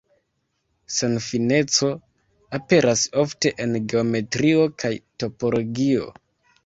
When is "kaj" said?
4.85-4.93